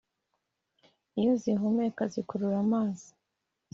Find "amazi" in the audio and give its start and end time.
2.65-3.07